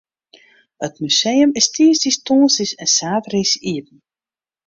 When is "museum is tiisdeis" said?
1.03-2.17